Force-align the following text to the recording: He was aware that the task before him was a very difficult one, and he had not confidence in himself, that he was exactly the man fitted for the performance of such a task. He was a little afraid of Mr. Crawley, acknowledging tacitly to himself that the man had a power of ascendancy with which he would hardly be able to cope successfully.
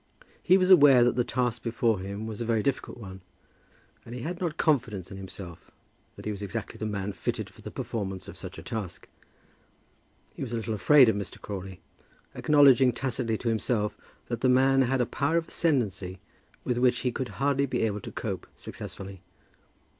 He 0.41 0.57
was 0.57 0.71
aware 0.71 1.03
that 1.03 1.15
the 1.15 1.23
task 1.23 1.61
before 1.61 1.99
him 1.99 2.25
was 2.25 2.41
a 2.41 2.45
very 2.45 2.63
difficult 2.63 2.97
one, 2.97 3.21
and 4.03 4.15
he 4.15 4.21
had 4.21 4.41
not 4.41 4.57
confidence 4.57 5.11
in 5.11 5.17
himself, 5.17 5.69
that 6.15 6.25
he 6.25 6.31
was 6.31 6.41
exactly 6.41 6.79
the 6.79 6.87
man 6.87 7.13
fitted 7.13 7.51
for 7.51 7.61
the 7.61 7.69
performance 7.69 8.27
of 8.27 8.35
such 8.35 8.57
a 8.57 8.63
task. 8.63 9.07
He 10.33 10.41
was 10.41 10.53
a 10.53 10.55
little 10.55 10.73
afraid 10.73 11.07
of 11.07 11.15
Mr. 11.15 11.39
Crawley, 11.39 11.81
acknowledging 12.33 12.93
tacitly 12.93 13.37
to 13.37 13.49
himself 13.49 13.95
that 14.25 14.41
the 14.41 14.49
man 14.49 14.81
had 14.81 15.01
a 15.01 15.05
power 15.05 15.37
of 15.37 15.49
ascendancy 15.49 16.19
with 16.63 16.79
which 16.79 17.01
he 17.01 17.13
would 17.15 17.29
hardly 17.37 17.67
be 17.67 17.83
able 17.83 18.01
to 18.01 18.11
cope 18.11 18.47
successfully. 18.55 19.21